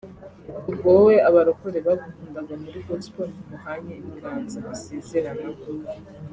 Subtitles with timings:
[0.69, 5.63] ubwo wowe abarokore bagukundaga muri Gospel ntimuhanye ibiganza bisezeranaho